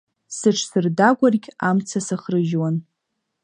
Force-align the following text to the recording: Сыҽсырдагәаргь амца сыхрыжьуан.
Сыҽсырдагәаргь 0.37 1.47
амца 1.69 1.99
сыхрыжьуан. 2.07 2.75